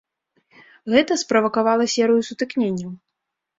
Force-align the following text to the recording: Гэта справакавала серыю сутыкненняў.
Гэта 0.93 1.17
справакавала 1.23 1.83
серыю 1.99 2.21
сутыкненняў. 2.33 2.91